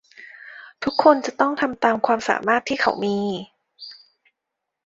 [0.83, 3.17] ทุกคนจะต้องทำตามความสามารถที่เขามี